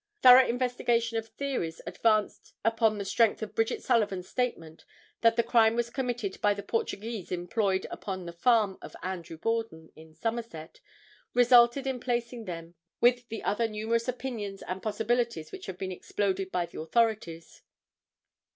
[0.23, 4.83] Thorough investigation of theories advanced upon the strength of Bridget Sullivan's statement
[5.21, 9.91] that the crime was committed by the Portuguese employed upon the farm of Andrew Borden
[9.95, 10.79] in Somerset,
[11.35, 16.51] resulted in placing them with the other numerous opinions and possibilities which have been exploded
[16.51, 17.61] by the authorities.